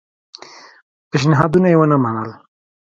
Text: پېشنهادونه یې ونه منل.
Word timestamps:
پېشنهادونه 1.09 1.67
یې 1.71 1.77
ونه 1.79 1.97
منل. 2.03 2.29